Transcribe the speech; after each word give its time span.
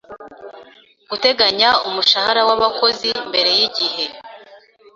guteganya 1.09 1.69
umushahara 1.87 2.41
w’abakozi 2.49 3.09
mbere 3.29 3.51
y’igihe 3.57 4.05